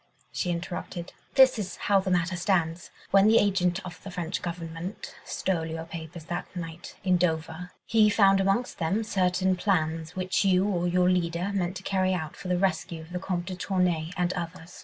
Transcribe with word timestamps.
she 0.31 0.49
interrupted. 0.49 1.13
"This 1.35 1.59
is 1.59 1.75
how 1.75 1.99
the 1.99 2.09
matter 2.09 2.35
stands. 2.35 2.89
When 3.11 3.27
the 3.27 3.37
agent 3.37 3.79
of 3.85 4.01
the 4.01 4.09
French 4.09 4.41
Government 4.41 5.13
stole 5.25 5.63
your 5.67 5.85
papers 5.85 6.25
that 6.25 6.47
night 6.55 6.95
in 7.03 7.17
Dover, 7.17 7.69
he 7.85 8.09
found 8.09 8.39
amongst 8.41 8.79
them 8.79 9.03
certain 9.03 9.55
plans, 9.55 10.15
which 10.15 10.43
you 10.43 10.65
or 10.67 10.87
your 10.87 11.07
leader 11.07 11.51
meant 11.53 11.75
to 11.77 11.83
carry 11.83 12.15
out 12.15 12.35
for 12.35 12.47
the 12.47 12.57
rescue 12.57 13.01
of 13.01 13.11
the 13.13 13.19
Comte 13.19 13.45
de 13.45 13.55
Tournay 13.55 14.09
and 14.17 14.33
others. 14.33 14.79